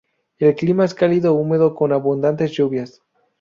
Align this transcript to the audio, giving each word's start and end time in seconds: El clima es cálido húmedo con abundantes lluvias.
El 0.39 0.55
clima 0.55 0.83
es 0.83 0.95
cálido 0.95 1.35
húmedo 1.35 1.75
con 1.75 1.93
abundantes 1.93 2.51
lluvias. 2.53 3.03